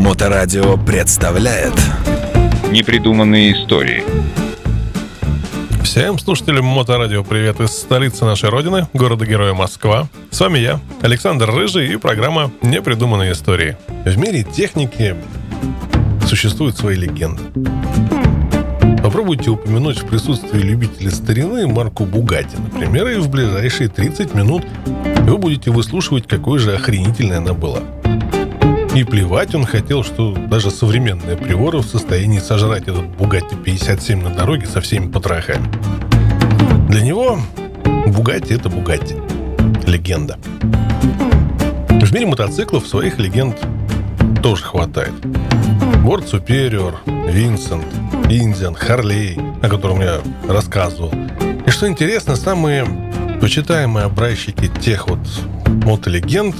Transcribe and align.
Моторадио 0.00 0.78
представляет 0.78 1.74
Непридуманные 2.70 3.52
истории 3.52 4.02
Всем 5.84 6.18
слушателям 6.18 6.64
Моторадио 6.64 7.22
привет 7.22 7.60
из 7.60 7.68
столицы 7.72 8.24
нашей 8.24 8.48
родины, 8.48 8.88
города-героя 8.94 9.52
Москва. 9.52 10.08
С 10.30 10.40
вами 10.40 10.58
я, 10.58 10.80
Александр 11.02 11.50
Рыжий 11.50 11.92
и 11.92 11.96
программа 11.96 12.50
«Непридуманные 12.62 13.32
истории». 13.32 13.76
В 14.06 14.16
мире 14.16 14.42
техники 14.42 15.16
существуют 16.26 16.78
свои 16.78 16.96
легенды. 16.96 17.42
Попробуйте 19.02 19.50
упомянуть 19.50 19.98
в 19.98 20.06
присутствии 20.06 20.60
любителей 20.60 21.10
старины 21.10 21.66
марку 21.66 22.06
Бугати, 22.06 22.56
например, 22.56 23.06
и 23.08 23.16
в 23.16 23.28
ближайшие 23.28 23.90
30 23.90 24.32
минут 24.34 24.64
вы 24.86 25.36
будете 25.36 25.70
выслушивать, 25.70 26.26
какой 26.26 26.58
же 26.58 26.74
охренительной 26.74 27.36
она 27.36 27.52
была. 27.52 27.80
И 28.94 29.04
плевать 29.04 29.54
он 29.54 29.64
хотел, 29.64 30.02
что 30.02 30.32
даже 30.32 30.70
современные 30.70 31.36
приоры 31.36 31.78
в 31.78 31.86
состоянии 31.86 32.40
сожрать 32.40 32.88
этот 32.88 33.06
Бугатти 33.06 33.54
57 33.54 34.20
на 34.20 34.30
дороге 34.30 34.66
со 34.66 34.80
всеми 34.80 35.10
потрохами. 35.10 35.64
Для 36.88 37.00
него 37.02 37.38
Бугатти— 38.08 38.54
это 38.54 38.68
Бугатти. 38.68 39.14
Легенда. 39.86 40.38
В 41.88 42.12
мире 42.12 42.26
мотоциклов 42.26 42.88
своих 42.88 43.20
легенд 43.20 43.56
тоже 44.42 44.64
хватает. 44.64 45.14
Борт 46.02 46.24
Superior, 46.24 46.96
Винсент, 47.30 47.86
Индиан, 48.28 48.74
Харлей, 48.74 49.38
о 49.62 49.68
котором 49.68 50.00
я 50.00 50.20
рассказывал. 50.48 51.12
И 51.64 51.70
что 51.70 51.86
интересно, 51.86 52.34
самые 52.34 52.86
почитаемые 53.40 54.06
образчики 54.06 54.68
тех 54.80 55.06
вот 55.06 55.20
мотолегенд, 55.84 56.56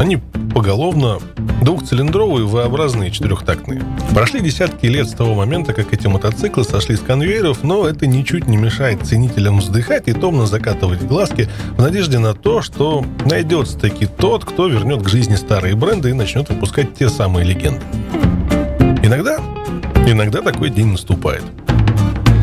они 0.00 0.22
поголовно 0.58 1.20
двухцилиндровые 1.62 2.44
V-образные 2.44 3.12
четырехтактные. 3.12 3.80
Прошли 4.12 4.40
десятки 4.40 4.86
лет 4.86 5.08
с 5.08 5.12
того 5.12 5.36
момента, 5.36 5.72
как 5.72 5.94
эти 5.94 6.08
мотоциклы 6.08 6.64
сошли 6.64 6.96
с 6.96 6.98
конвейеров, 6.98 7.62
но 7.62 7.86
это 7.86 8.08
ничуть 8.08 8.48
не 8.48 8.56
мешает 8.56 9.06
ценителям 9.06 9.60
вздыхать 9.60 10.08
и 10.08 10.12
томно 10.12 10.46
закатывать 10.46 11.00
глазки 11.02 11.48
в 11.76 11.80
надежде 11.80 12.18
на 12.18 12.34
то, 12.34 12.60
что 12.60 13.04
найдется 13.24 13.78
таки 13.78 14.06
тот, 14.06 14.44
кто 14.44 14.66
вернет 14.66 15.00
к 15.00 15.08
жизни 15.08 15.36
старые 15.36 15.76
бренды 15.76 16.10
и 16.10 16.12
начнет 16.12 16.48
выпускать 16.48 16.92
те 16.92 17.08
самые 17.08 17.46
легенды. 17.46 17.82
Иногда, 19.04 19.38
иногда 20.08 20.42
такой 20.42 20.70
день 20.70 20.88
наступает. 20.88 21.44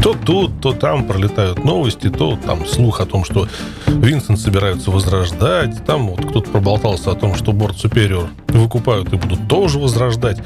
То 0.06 0.14
тут, 0.14 0.62
то 0.62 0.72
там 0.72 1.08
пролетают 1.08 1.64
новости, 1.64 2.12
то 2.12 2.38
там 2.38 2.68
слух 2.68 3.00
о 3.00 3.08
том, 3.08 3.26
что 3.26 3.48
Винсент 3.88 4.40
собираются 4.40 4.92
возрождать, 4.92 5.84
там 5.84 6.10
вот 6.10 6.24
кто-то 6.24 6.52
проболтался 6.52 7.10
о 7.10 7.16
том, 7.16 7.34
что 7.34 7.54
борт 7.54 7.84
Superior 7.84 8.28
выкупают 8.50 9.12
и 9.14 9.16
будут 9.16 9.48
тоже 9.48 9.80
возрождать. 9.80 10.44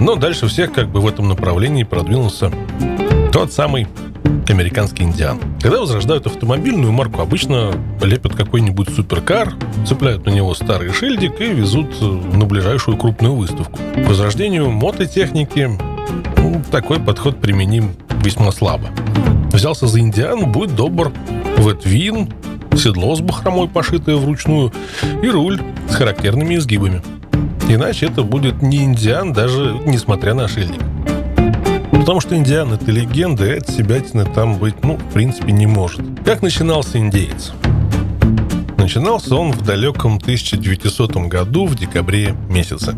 Но 0.00 0.16
дальше 0.16 0.48
всех 0.48 0.74
как 0.74 0.90
бы 0.90 1.00
в 1.00 1.08
этом 1.08 1.30
направлении 1.30 1.82
продвинулся 1.84 2.52
тот 3.32 3.54
самый 3.54 3.88
американский 4.50 5.04
индиан. 5.04 5.40
Когда 5.62 5.80
возрождают 5.80 6.26
автомобильную 6.26 6.92
марку, 6.92 7.22
обычно 7.22 7.72
лепят 8.02 8.34
какой-нибудь 8.34 8.90
суперкар, 8.90 9.54
цепляют 9.86 10.26
на 10.26 10.30
него 10.30 10.54
старый 10.54 10.92
шильдик 10.92 11.40
и 11.40 11.46
везут 11.46 12.02
на 12.02 12.44
ближайшую 12.44 12.98
крупную 12.98 13.34
выставку. 13.34 13.78
К 13.94 14.06
возрождению 14.06 14.70
мототехники 14.70 15.70
ну, 16.36 16.62
такой 16.70 17.00
подход 17.00 17.40
применим 17.40 17.94
весьма 18.22 18.52
слабо. 18.52 18.88
Взялся 19.52 19.86
за 19.86 20.00
индиан, 20.00 20.50
будь 20.50 20.74
добр, 20.74 21.12
ветвин, 21.58 22.32
седло 22.76 23.14
с 23.14 23.20
бахромой, 23.20 23.68
пошитое 23.68 24.16
вручную, 24.16 24.72
и 25.22 25.28
руль 25.28 25.60
с 25.88 25.94
характерными 25.94 26.56
изгибами. 26.56 27.02
Иначе 27.68 28.06
это 28.06 28.22
будет 28.22 28.62
не 28.62 28.84
индиан, 28.84 29.32
даже 29.32 29.78
несмотря 29.86 30.34
на 30.34 30.48
шильник. 30.48 30.82
Потому 31.90 32.20
что 32.20 32.36
индиан— 32.36 32.72
это 32.74 32.90
легенда, 32.90 33.46
и 33.46 33.58
от 33.58 33.68
себятины 33.68 34.26
там 34.26 34.58
быть, 34.58 34.82
ну, 34.82 34.96
в 34.96 35.12
принципе, 35.12 35.52
не 35.52 35.66
может. 35.66 36.02
Как 36.24 36.42
начинался 36.42 36.98
индеец? 36.98 37.52
Начинался 38.76 39.34
он 39.36 39.52
в 39.52 39.62
далеком 39.62 40.16
1900 40.16 41.16
году 41.28 41.64
в 41.64 41.74
декабре 41.74 42.34
месяце. 42.50 42.94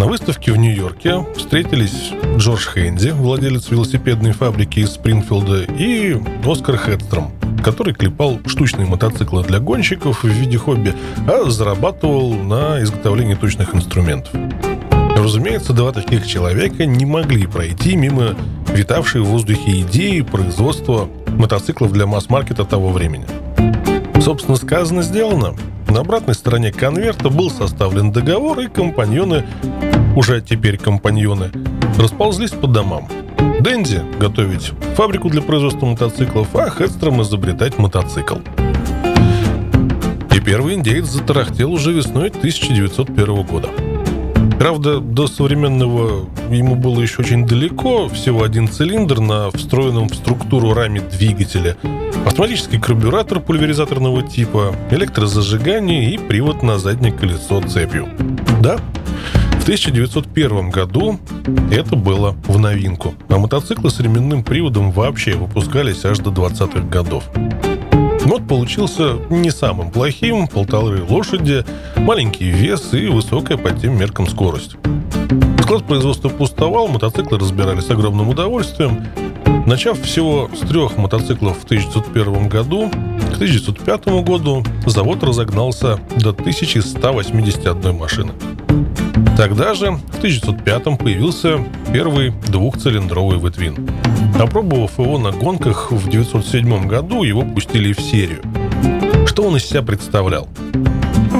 На 0.00 0.06
выставке 0.06 0.50
в 0.50 0.56
Нью-Йорке 0.56 1.26
встретились 1.36 2.12
Джордж 2.38 2.66
Хэнди, 2.68 3.10
владелец 3.10 3.70
велосипедной 3.70 4.32
фабрики 4.32 4.78
из 4.78 4.92
Спрингфилда, 4.92 5.64
и 5.76 6.16
Оскар 6.42 6.78
Хедстром, 6.78 7.32
который 7.62 7.92
клепал 7.92 8.40
штучные 8.46 8.86
мотоциклы 8.86 9.44
для 9.44 9.58
гонщиков 9.58 10.24
в 10.24 10.26
виде 10.26 10.56
хобби, 10.56 10.94
а 11.28 11.50
зарабатывал 11.50 12.32
на 12.32 12.82
изготовлении 12.82 13.34
точных 13.34 13.74
инструментов. 13.74 14.32
Разумеется, 15.18 15.74
два 15.74 15.92
таких 15.92 16.26
человека 16.26 16.86
не 16.86 17.04
могли 17.04 17.46
пройти 17.46 17.94
мимо 17.94 18.34
витавшей 18.72 19.20
в 19.20 19.26
воздухе 19.26 19.82
идеи 19.82 20.22
производства 20.22 21.10
мотоциклов 21.26 21.92
для 21.92 22.06
масс-маркета 22.06 22.64
того 22.64 22.88
времени. 22.88 23.26
Собственно, 24.18 24.56
сказано, 24.56 25.02
сделано. 25.02 25.54
На 25.90 26.00
обратной 26.00 26.34
стороне 26.34 26.70
конверта 26.72 27.30
был 27.30 27.50
составлен 27.50 28.12
договор, 28.12 28.60
и 28.60 28.68
компаньоны, 28.68 29.44
уже 30.16 30.40
теперь 30.40 30.78
компаньоны, 30.78 31.50
расползлись 31.98 32.50
по 32.50 32.66
домам. 32.66 33.08
Дэнди 33.60 34.02
готовить 34.18 34.72
фабрику 34.96 35.28
для 35.28 35.42
производства 35.42 35.86
мотоциклов, 35.86 36.54
а 36.54 36.70
Хедстром 36.70 37.22
изобретать 37.22 37.78
мотоцикл. 37.78 38.36
И 40.34 40.40
первый 40.40 40.74
индейец 40.74 41.06
затарахтел 41.06 41.72
уже 41.72 41.92
весной 41.92 42.28
1901 42.28 43.42
года. 43.42 43.68
Правда, 44.58 45.00
до 45.00 45.26
современного 45.26 46.28
ему 46.50 46.74
было 46.74 47.00
еще 47.00 47.22
очень 47.22 47.46
далеко. 47.46 48.08
Всего 48.08 48.42
один 48.42 48.68
цилиндр 48.68 49.20
на 49.20 49.50
встроенном 49.50 50.08
в 50.08 50.14
структуру 50.14 50.74
раме 50.74 51.00
двигателя– 51.00 51.76
Автоматический 52.26 52.78
карбюратор 52.78 53.40
пульверизаторного 53.40 54.22
типа, 54.22 54.74
электрозажигание 54.90 56.12
и 56.12 56.18
привод 56.18 56.62
на 56.62 56.78
заднее 56.78 57.12
колесо 57.12 57.62
цепью. 57.62 58.08
Да, 58.60 58.78
в 59.60 59.62
1901 59.62 60.70
году 60.70 61.20
это 61.70 61.94
было 61.94 62.34
в 62.46 62.58
новинку, 62.58 63.14
а 63.28 63.38
мотоциклы 63.38 63.90
с 63.90 64.00
ременным 64.00 64.42
приводом 64.42 64.90
вообще 64.90 65.34
выпускались 65.34 66.04
аж 66.06 66.18
до 66.18 66.30
20-х 66.30 66.80
годов. 66.88 67.24
Мод 68.24 68.48
получился 68.48 69.18
не 69.28 69.50
самым 69.50 69.90
плохим, 69.90 70.48
полторы 70.48 71.04
лошади, 71.04 71.64
маленький 71.96 72.48
вес 72.48 72.94
и 72.94 73.06
высокая 73.08 73.58
по 73.58 73.70
тем 73.70 73.98
меркам 73.98 74.26
скорость. 74.26 74.76
Склад 75.62 75.84
производства 75.84 76.30
пустовал, 76.30 76.88
мотоциклы 76.88 77.38
разбирали 77.38 77.80
с 77.80 77.90
огромным 77.90 78.30
удовольствием, 78.30 79.06
Начав 79.66 80.00
всего 80.00 80.48
с 80.54 80.66
трех 80.66 80.96
мотоциклов 80.96 81.60
в 81.60 81.64
1901 81.64 82.48
году, 82.48 82.88
к 83.30 83.34
1905 83.34 84.24
году 84.24 84.64
завод 84.86 85.22
разогнался 85.22 86.00
до 86.16 86.30
1181 86.30 87.96
машины. 87.96 88.32
Тогда 89.40 89.72
же, 89.72 89.92
в 89.92 90.18
1905 90.18 90.98
появился 90.98 91.64
первый 91.94 92.34
двухцилиндровый 92.48 93.38
Ветвин. 93.38 93.88
Опробовав 94.38 94.98
его 94.98 95.16
на 95.16 95.30
гонках 95.30 95.90
в 95.90 96.08
1907 96.08 96.86
году, 96.86 97.22
его 97.22 97.40
пустили 97.40 97.94
в 97.94 98.00
серию. 98.00 98.42
Что 99.26 99.44
он 99.44 99.56
из 99.56 99.64
себя 99.64 99.80
представлял? 99.80 100.46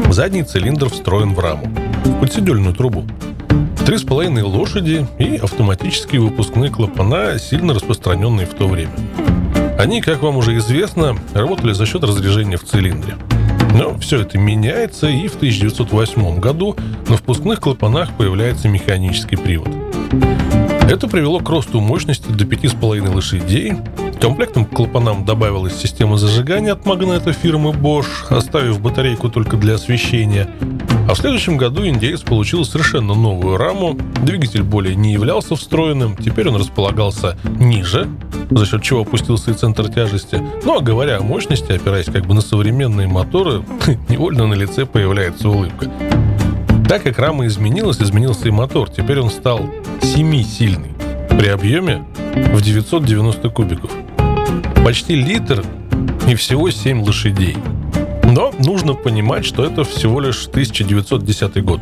Задний 0.08 0.44
цилиндр 0.44 0.88
встроен 0.88 1.34
в 1.34 1.40
раму, 1.40 1.66
в 2.06 2.20
подседельную 2.20 2.74
трубу– 2.74 3.04
Три 3.84 3.98
с 3.98 4.02
половиной 4.02 4.44
лошади 4.44 5.06
и 5.18 5.36
автоматические 5.36 6.22
выпускные 6.22 6.70
клапана, 6.70 7.38
сильно 7.38 7.74
распространенные 7.74 8.46
в 8.46 8.54
то 8.54 8.68
время. 8.68 8.92
Они, 9.78 10.00
как 10.00 10.22
вам 10.22 10.36
уже 10.36 10.56
известно, 10.58 11.16
работали 11.34 11.72
за 11.72 11.84
счет 11.86 12.04
разряжения 12.04 12.56
в 12.56 12.64
цилиндре. 12.64 13.16
Но 13.74 13.98
все 13.98 14.20
это 14.20 14.38
меняется, 14.38 15.08
и 15.08 15.28
в 15.28 15.36
1908 15.36 16.40
году 16.40 16.76
на 17.08 17.16
впускных 17.16 17.60
клапанах 17.60 18.16
появляется 18.16 18.68
механический 18.68 19.36
привод. 19.36 19.68
Это 20.90 21.06
привело 21.06 21.38
к 21.40 21.48
росту 21.48 21.80
мощности 21.80 22.30
до 22.30 22.44
5,5 22.44 23.14
лошадей. 23.14 23.74
Комплектом 24.20 24.64
к 24.64 24.70
клапанам 24.70 25.24
добавилась 25.24 25.76
система 25.76 26.16
зажигания 26.18 26.72
от 26.72 26.84
магната 26.84 27.32
фирмы 27.32 27.70
Bosch, 27.70 28.28
оставив 28.28 28.80
батарейку 28.80 29.30
только 29.30 29.56
для 29.56 29.74
освещения– 29.74 30.48
а 31.10 31.14
в 31.14 31.18
следующем 31.18 31.56
году 31.56 31.84
индеец 31.84 32.20
получил 32.20 32.64
совершенно 32.64 33.14
новую 33.14 33.56
раму. 33.56 33.98
Двигатель 34.22 34.62
более 34.62 34.94
не 34.94 35.12
являлся 35.12 35.56
встроенным, 35.56 36.16
теперь 36.16 36.48
он 36.48 36.54
располагался 36.54 37.36
ниже, 37.58 38.08
за 38.50 38.66
счет 38.66 38.82
чего 38.82 39.02
опустился 39.02 39.50
и 39.50 39.54
центр 39.54 39.88
тяжести. 39.88 40.42
Ну 40.64 40.78
а 40.78 40.80
говоря 40.80 41.18
о 41.18 41.22
мощности, 41.22 41.72
опираясь 41.72 42.06
как 42.06 42.26
бы 42.26 42.34
на 42.34 42.40
современные 42.40 43.08
моторы, 43.08 43.62
невольно 44.08 44.46
на 44.46 44.54
лице 44.54 44.86
появляется 44.86 45.48
улыбка. 45.48 45.90
Так 46.88 47.04
как 47.04 47.18
рама 47.18 47.46
изменилась, 47.46 48.00
изменился 48.00 48.48
и 48.48 48.50
мотор. 48.50 48.90
Теперь 48.90 49.20
он 49.20 49.30
стал 49.30 49.60
7-сильный 50.00 50.92
при 51.38 51.48
объеме 51.48 52.04
в 52.52 52.60
990 52.60 53.48
кубиков. 53.50 53.90
Почти 54.84 55.14
литр 55.14 55.64
и 56.28 56.34
всего 56.34 56.70
7 56.70 57.02
лошадей– 57.04 57.56
но 58.32 58.52
нужно 58.60 58.94
понимать, 58.94 59.44
что 59.44 59.64
это 59.64 59.82
всего 59.84 60.20
лишь 60.20 60.46
1910 60.46 61.64
год. 61.64 61.80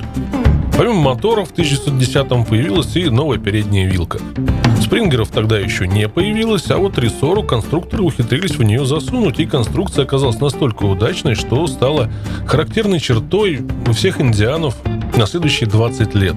Помимо 0.76 1.00
моторов, 1.00 1.50
в 1.50 1.53
1910-м 1.53 2.44
появилась 2.44 2.97
и 2.97 3.11
новая 3.11 3.38
передняя 3.38 3.91
вилка. 3.91 4.19
Спрингеров 4.80 5.28
тогда 5.28 5.58
еще 5.58 5.86
не 5.86 6.08
появилось, 6.08 6.70
а 6.70 6.78
вот 6.78 6.98
рессору 6.98 7.42
конструкторы 7.42 8.02
ухитрились 8.02 8.56
в 8.56 8.62
нее 8.62 8.86
засунуть, 8.86 9.38
и 9.40 9.46
конструкция 9.46 10.04
оказалась 10.04 10.40
настолько 10.40 10.84
удачной, 10.84 11.34
что 11.34 11.66
стала 11.66 12.10
характерной 12.46 13.00
чертой 13.00 13.60
у 13.86 13.92
всех 13.92 14.20
индианов 14.20 14.76
на 15.16 15.26
следующие 15.26 15.69
20 15.69 16.14
лет. 16.14 16.36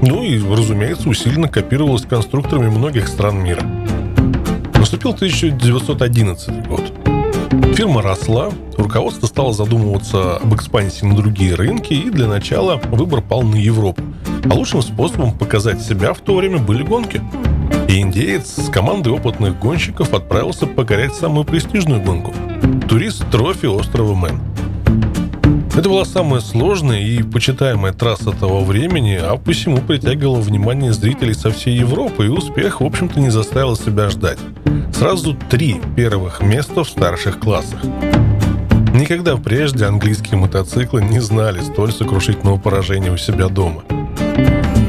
Ну 0.00 0.22
и, 0.22 0.38
разумеется, 0.38 1.08
усиленно 1.08 1.48
копировалась 1.48 2.02
конструкторами 2.02 2.68
многих 2.68 3.08
стран 3.08 3.42
мира. 3.42 3.62
Наступил 4.74 5.10
1911 5.10 6.66
год. 6.68 6.92
Фирма 7.74 8.02
росла, 8.02 8.50
руководство 8.76 9.26
стало 9.26 9.52
задумываться 9.52 10.36
об 10.36 10.54
экспансии 10.54 11.04
на 11.04 11.14
другие 11.14 11.54
рынки, 11.54 11.92
и 11.92 12.10
для 12.10 12.26
начала 12.26 12.80
выбор 12.90 13.20
пал 13.22 13.42
на 13.42 13.56
Европу. 13.56 14.02
А 14.50 14.54
лучшим 14.54 14.82
способом 14.82 15.32
показать 15.32 15.80
себя 15.80 16.14
в 16.14 16.20
то 16.20 16.36
время 16.36 16.58
были 16.58 16.82
гонки. 16.82 17.20
И 17.88 18.00
индеец 18.00 18.56
с 18.56 18.70
командой 18.70 19.12
опытных 19.12 19.58
гонщиков 19.58 20.12
отправился 20.14 20.66
покорять 20.66 21.14
самую 21.14 21.44
престижную 21.44 22.02
гонку– 22.02 22.34
турист 22.88 23.24
трофи 23.30 23.66
острова 23.66 24.14
Мэн. 24.14 24.40
Это 25.76 25.88
была 25.88 26.04
самая 26.04 26.40
сложная 26.40 27.00
и 27.00 27.22
почитаемая 27.22 27.92
трасса 27.92 28.32
того 28.32 28.64
времени, 28.64 29.14
а 29.14 29.36
посему 29.36 29.78
притягивала 29.78 30.40
внимание 30.40 30.92
зрителей 30.92 31.34
со 31.34 31.50
всей 31.50 31.76
Европы, 31.76 32.26
и 32.26 32.28
успех, 32.28 32.80
в 32.80 32.84
общем-то, 32.84 33.20
не 33.20 33.30
заставил 33.30 33.76
себя 33.76 34.10
ждать. 34.10 34.38
Сразу 34.92 35.36
три 35.48 35.80
первых 35.94 36.42
места 36.42 36.82
в 36.82 36.88
старших 36.88 37.38
классах. 37.38 37.78
Никогда 38.92 39.36
прежде 39.36 39.84
английские 39.84 40.38
мотоциклы 40.38 41.02
не 41.02 41.20
знали 41.20 41.60
столь 41.60 41.92
сокрушительного 41.92 42.58
поражения 42.58 43.12
у 43.12 43.16
себя 43.16 43.48
дома. 43.48 43.84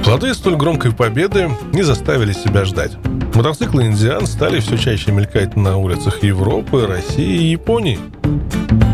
Плоды 0.04 0.34
столь 0.34 0.56
громкой 0.56 0.92
победы 0.92 1.50
не 1.72 1.84
заставили 1.84 2.34
себя 2.34 2.66
ждать. 2.66 2.94
Мотоциклы 3.36 3.86
«Индиан» 3.86 4.26
стали 4.26 4.60
все 4.60 4.78
чаще 4.78 5.12
мелькать 5.12 5.56
на 5.56 5.78
улицах 5.78 6.24
Европы, 6.24 6.88
России 6.88 7.44
и 7.44 7.52
Японии. 7.52 8.00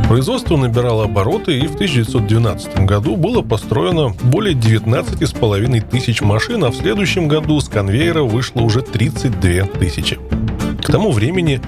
Производство 0.07 0.55
набирало 0.55 1.05
обороты, 1.05 1.57
и 1.57 1.67
в 1.67 1.75
1912 1.75 2.85
году 2.85 3.15
было 3.15 3.41
построено 3.41 4.09
более 4.23 4.53
19,5 4.53 5.89
тысяч 5.89 6.21
машин, 6.21 6.63
а 6.63 6.69
в 6.69 6.75
следующем 6.75 7.27
году 7.27 7.59
с 7.59 7.67
конвейера 7.69 8.21
вышло 8.21 8.61
уже 8.61 8.81
32 8.81 9.65
тысячи. 9.79 10.19
К 10.83 10.91
тому 10.91 11.11
времени 11.11 11.59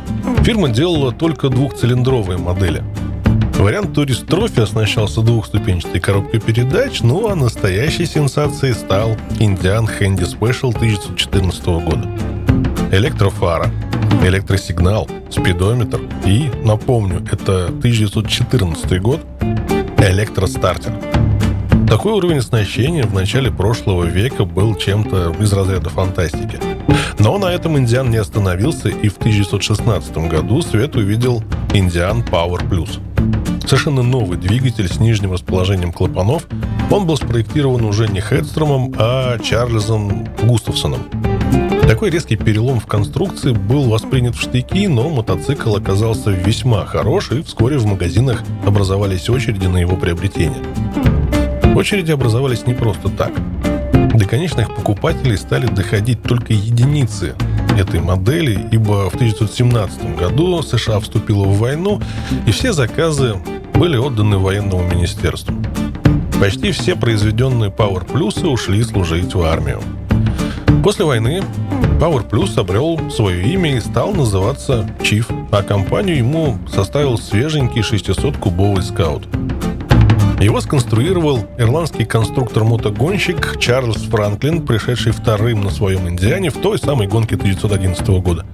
фирма 0.44 0.70
делала 0.70 1.12
только 1.12 1.50
двухцилиндровые 1.50 2.38
модели. 2.38 2.84
Вариант 3.58 3.96
Tourist 3.96 4.28
Trophy 4.28 4.60
оснащался 4.60 5.22
двухступенчатой 5.22 6.00
коробкой 6.00 6.40
передач, 6.40 7.02
ну 7.02 7.28
а 7.28 7.36
настоящей 7.36 8.06
сенсацией 8.06 8.76
стал 8.76 9.18
Indian 9.40 9.86
Hendee 9.86 10.26
Special 10.30 10.76
1914 10.76 11.66
года. 11.66 12.08
Электрофара, 12.92 13.72
электросигнал, 14.24 15.10
спидометр 15.32 16.02
и, 16.24 16.52
напомню, 16.64 17.26
это 17.32 17.66
1914 17.66 19.02
год, 19.02 19.22
электростартер. 19.98 20.94
Такой 21.88 22.14
уровень 22.14 22.38
оснащения 22.38 23.06
в 23.06 23.14
начале 23.14 23.52
прошлого 23.52 24.04
века 24.04 24.46
был 24.46 24.76
чем-то 24.76 25.36
из 25.40 25.52
разряда 25.52 25.90
фантастики. 25.90 26.60
Но 27.18 27.40
на 27.40 27.52
этом 27.52 27.76
Индиан 27.78 28.12
не 28.12 28.18
остановился, 28.18 28.90
и 28.90 29.10
в 29.10 29.18
1916 29.18 30.16
году 30.30 30.62
свет 30.62 30.96
увидел 30.96 31.44
Индиан 31.74 32.22
Power 32.22 32.62
Plus. 32.70 33.00
Совершенно 33.68 34.02
новый 34.02 34.38
двигатель 34.38 34.88
с 34.88 34.98
нижним 34.98 35.34
расположением 35.34 35.92
клапанов. 35.92 36.48
Он 36.90 37.06
был 37.06 37.18
спроектирован 37.18 37.84
уже 37.84 38.08
не 38.08 38.22
Хедстромом, 38.22 38.94
а 38.98 39.38
Чарльзом 39.40 40.26
Густавсоном. 40.42 41.02
Такой 41.82 42.10
резкий 42.10 42.38
перелом 42.38 42.80
в 42.80 42.86
конструкции 42.86 43.52
был 43.52 43.90
воспринят 43.90 44.36
в 44.36 44.42
штыки, 44.42 44.88
но 44.88 45.10
мотоцикл 45.10 45.76
оказался 45.76 46.30
весьма 46.30 46.86
хорош, 46.86 47.32
и 47.32 47.42
вскоре 47.44 47.78
в 47.78 47.86
магазинах 47.86 48.42
образовались 48.66 49.30
очереди 49.30 49.66
на 49.68 49.80
его 49.80 49.98
приобретение. 49.98 50.64
Очереди 51.76 52.12
образовались 52.14 52.66
не 52.68 52.74
просто 52.74 53.10
так. 53.10 53.34
До 54.14 54.24
конечных 54.24 54.74
покупателей 54.74 55.36
стали 55.36 55.66
доходить 55.68 56.24
только 56.24 56.54
единицы 56.54 57.36
этой 57.78 58.00
модели, 58.00 58.66
ибо 58.72 59.10
в 59.10 59.16
1917 59.16 60.18
году 60.18 60.64
США 60.64 61.02
вступила 61.02 61.44
в 61.44 61.60
войну, 61.60 62.02
и 62.48 62.52
все 62.52 62.72
заказы 62.72 63.36
были 63.78 63.96
отданы 63.96 64.38
военному 64.38 64.84
министерству. 64.84 65.56
Почти 66.40 66.72
все 66.72 66.96
произведенные 66.96 67.70
Power 67.70 68.06
Plus 68.08 68.48
ушли 68.48 68.84
служить 68.84 69.36
в 69.36 69.42
армию. 69.44 69.82
После 70.84 71.06
войны 71.06 71.44
Power 72.00 72.28
Plus 72.28 72.60
обрел 72.60 73.00
свое 73.12 73.44
имя 73.54 73.78
и 73.78 73.80
стал 73.80 74.14
называться 74.14 74.90
Chief, 75.00 75.26
а 75.52 75.62
компанию 75.62 76.18
ему 76.18 76.58
составил 76.74 77.18
свеженький 77.18 77.82
600-кубовый 77.82 78.82
скаут. 78.82 79.28
Его 80.40 80.62
сконструировал 80.62 81.46
ирландский 81.58 82.06
конструктор-мотогонщик 82.06 83.60
Чарльз 83.60 84.04
Франклин, 84.04 84.66
пришедший 84.66 85.12
вторым 85.12 85.62
на 85.62 85.70
своем 85.70 86.08
«Индиане» 86.08 86.50
в 86.50 86.58
той 86.58 86.80
самой 86.80 87.08
гонке 87.08 87.36
1911 87.36 88.08
года. 88.22 88.46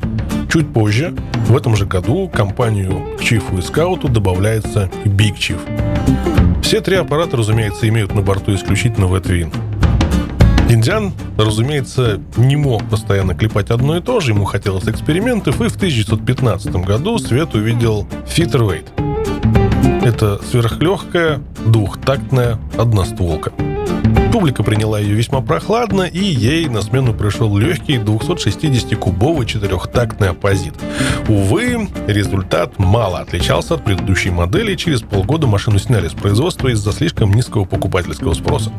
Чуть 0.54 0.72
позже, 0.72 1.16
в 1.48 1.58
этом 1.58 1.76
же 1.76 1.88
году, 1.88 2.30
компанию 2.32 3.18
к 3.18 3.24
Чифу 3.24 3.58
и 3.58 3.62
Скауту 3.64 4.08
добавляется 4.08 4.88
Big 5.04 5.34
Chief. 5.34 5.58
Все 6.62 6.80
три 6.80 6.96
аппарата, 6.96 7.36
разумеется, 7.36 7.90
имеют 7.90 8.14
на 8.14 8.22
борту 8.22 8.54
исключительно 8.54 9.08
V-Twin. 9.08 9.52
Индиан, 10.70 11.12
разумеется, 11.40 12.22
не 12.38 12.56
мог 12.56 12.88
постоянно 12.88 13.34
клепать 13.34 13.72
одно 13.72 13.98
и 13.98 14.00
то 14.00 14.20
же, 14.20 14.34
ему 14.34 14.46
хотелось 14.46 14.88
экспериментов, 14.88 15.60
и 15.60 15.70
в 15.70 15.76
1915 15.76 16.72
году 16.86 17.18
Свет 17.18 17.56
увидел 17.56 18.08
Fitterweight. 18.28 20.04
Это 20.06 20.40
сверхлегкая, 20.52 21.42
двухтактная 21.66 22.60
одностволка. 22.78 23.54
Публика 24.32 24.64
приняла 24.64 25.00
ее 25.00 25.14
весьма 25.14 25.42
прохладно, 25.42 26.04
и 26.04 26.20
ей 26.20 26.68
на 26.68 26.82
смену 26.82 27.14
пришел 27.14 27.56
легкий 27.56 27.98
260-кубовый 27.98 29.46
четырехтактный 29.46 30.30
оппозит. 30.30 30.74
Увы, 31.28 31.88
результат 32.08 32.80
мало 32.80 33.20
отличался 33.20 33.76
от 33.76 33.86
предыдущей 33.86 34.32
модели, 34.32 34.76
через 34.76 35.02
полгода 35.02 35.46
машину 35.46 35.78
сняли 35.78 36.08
с 36.08 36.14
производства 36.14 36.70
из-за 36.70 36.92
слишком 36.92 37.32
низкого 37.32 37.66
покупательского 37.66 38.34
спроса. 38.34 38.72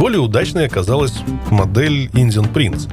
Более 0.00 0.20
удачной 0.20 0.64
оказалась 0.64 1.12
модель 1.50 2.06
Indian 2.14 2.50
Prince. 2.50 2.88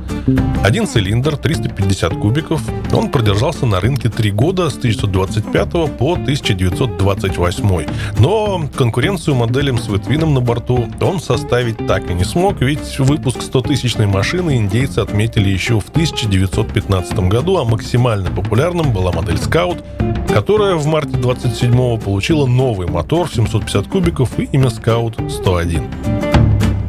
Один 0.61 0.85
цилиндр, 0.87 1.37
350 1.37 2.13
кубиков. 2.17 2.61
Он 2.91 3.09
продержался 3.09 3.65
на 3.65 3.79
рынке 3.79 4.09
3 4.09 4.31
года 4.31 4.69
с 4.69 4.75
1925 4.75 5.97
по 5.97 6.13
1928. 6.15 7.87
Но 8.19 8.61
конкуренцию 8.75 9.35
моделям 9.35 9.77
с 9.77 9.87
ветвином 9.87 10.33
на 10.33 10.41
борту 10.41 10.89
он 10.99 11.21
составить 11.21 11.77
так 11.87 12.11
и 12.11 12.13
не 12.13 12.25
смог, 12.25 12.59
ведь 12.59 12.99
выпуск 12.99 13.37
100-тысячной 13.37 14.07
машины 14.07 14.57
индейцы 14.57 14.99
отметили 14.99 15.47
еще 15.47 15.79
в 15.79 15.87
1915 15.87 17.19
году, 17.29 17.55
а 17.55 17.63
максимально 17.63 18.31
популярным 18.31 18.91
была 18.91 19.13
модель 19.13 19.37
Scout, 19.37 19.81
которая 20.27 20.75
в 20.75 20.85
марте 20.87 21.15
27 21.15 22.01
получила 22.01 22.45
новый 22.45 22.89
мотор 22.89 23.29
в 23.29 23.33
750 23.33 23.87
кубиков 23.87 24.37
и 24.37 24.43
имя 24.43 24.67
Scout 24.67 25.29
101. 25.29 26.26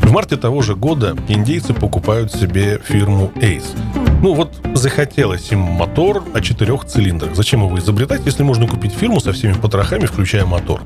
В 0.08 0.10
марте 0.10 0.38
того 0.38 0.62
же 0.62 0.74
года 0.74 1.14
индейцы 1.28 1.74
покупают 1.74 2.32
себе 2.32 2.80
фирму 2.82 3.30
Ace. 3.42 3.76
Ну 4.22 4.32
вот 4.32 4.54
захотелось 4.72 5.52
им 5.52 5.58
мотор 5.58 6.24
о 6.32 6.40
четырех 6.40 6.86
цилиндрах. 6.86 7.36
Зачем 7.36 7.62
его 7.62 7.78
изобретать, 7.78 8.22
если 8.24 8.42
можно 8.42 8.66
купить 8.66 8.94
фирму 8.94 9.20
со 9.20 9.34
всеми 9.34 9.52
потрохами, 9.52 10.06
включая 10.06 10.46
мотор? 10.46 10.80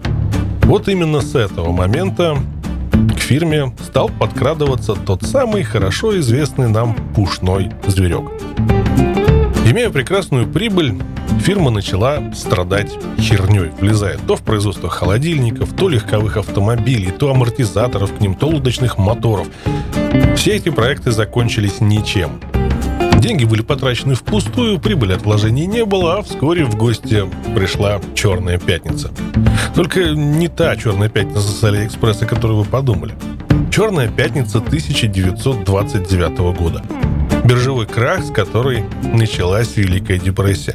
Вот 0.65 0.89
именно 0.89 1.21
с 1.21 1.37
этого 1.37 1.71
момента 1.71 2.37
к 3.15 3.21
фирме 3.21 3.73
стал 3.85 4.09
подкрадываться 4.09 4.97
тот 4.97 5.23
самый 5.23 5.63
хорошо 5.63 6.19
известный 6.19 6.69
нам 6.69 6.97
пушной 7.15 7.71
зверек. 7.87 8.25
Имея 9.73 9.89
прекрасную 9.89 10.47
прибыль, 10.47 10.93
фирма 11.41 11.71
начала 11.71 12.23
страдать 12.35 12.93
херней, 13.19 13.71
влезая 13.81 14.19
то 14.19 14.37
в 14.37 14.43
производство 14.43 14.91
холодильников, 14.91 15.75
то 15.75 15.89
легковых 15.89 16.37
автомобилей, 16.37 17.11
то 17.11 17.31
амортизаторов 17.31 18.15
к 18.15 18.21
ним, 18.21 18.35
то 18.35 18.49
лодочных 18.49 18.99
моторов. 18.99 19.47
Все 20.37 20.57
эти 20.57 20.69
проекты 20.69 21.11
закончились 21.11 21.81
ничем. 21.81 22.39
Деньги 23.17 23.47
были 23.47 23.63
потрачены 23.63 24.15
впустую, 24.15 24.79
прибыли 24.79 25.15
от 25.15 25.23
вложений 25.23 25.69
не 25.69 25.87
было, 25.87 26.19
а 26.19 26.23
вскоре 26.23 26.67
в 26.67 26.77
гости 26.77 27.25
пришла 27.57 27.99
«Черная 28.15 28.59
пятница». 28.59 29.11
Только 29.75 30.11
не 30.11 30.49
та 30.49 30.77
«Черная 30.77 31.09
пятница» 31.09 31.49
с 31.49 31.65
Алиэкспресса, 31.65 32.27
которую 32.27 32.61
вы 32.61 32.67
подумали. 32.67 33.15
«Черная 33.71 34.09
пятница» 34.09 34.59
1929 34.59 36.39
года– 36.59 36.83
биржевой 37.83 37.87
крах, 37.87 38.25
с 38.25 38.31
которой 38.31 38.85
началась 39.03 39.77
Великая 39.77 40.19
депрессия. 40.19 40.75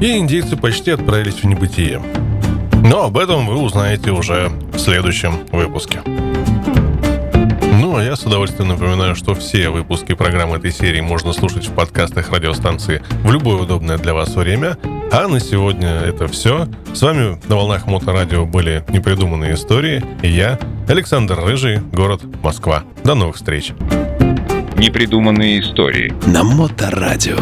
И 0.00 0.18
индейцы 0.18 0.56
почти 0.56 0.90
отправились 0.90 1.42
в 1.42 1.44
небытие. 1.44 2.02
Но 2.84 3.04
об 3.04 3.18
этом 3.18 3.46
вы 3.46 3.56
узнаете 3.56 4.10
уже 4.10 4.50
в 4.72 4.78
следующем 4.78 5.46
выпуске. 5.52 6.00
Ну, 6.04 7.96
а 7.96 8.02
я 8.02 8.16
с 8.16 8.24
удовольствием 8.24 8.68
напоминаю, 8.68 9.14
что 9.14 9.34
все 9.34 9.68
выпуски 9.70 10.14
программы 10.14 10.56
этой 10.56 10.72
серии 10.72 11.00
можно 11.00 11.32
слушать 11.32 11.66
в 11.66 11.72
подкастах 11.72 12.30
радиостанции 12.30 13.02
в 13.22 13.30
любое 13.30 13.56
удобное 13.56 13.98
для 13.98 14.14
вас 14.14 14.34
время. 14.34 14.76
А 15.12 15.28
на 15.28 15.40
сегодня 15.40 15.88
это 15.88 16.26
все. 16.26 16.68
С 16.94 17.02
вами 17.02 17.38
на 17.48 17.56
волнах 17.56 17.86
Моторадио 17.86 18.46
были 18.46 18.84
непридуманные 18.88 19.54
истории. 19.54 20.02
И 20.22 20.28
я, 20.28 20.58
Александр 20.88 21.38
Рыжий, 21.40 21.78
город 21.78 22.22
Москва. 22.42 22.82
До 23.04 23.14
новых 23.14 23.36
встреч. 23.36 23.72
Непридуманные 24.76 25.60
истории. 25.60 26.12
На 26.26 26.42
Моторадио. 26.42 27.36